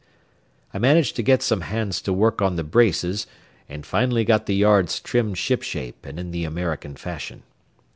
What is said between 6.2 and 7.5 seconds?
the American fashion.